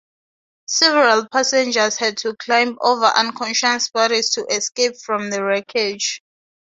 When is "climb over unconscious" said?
2.35-3.91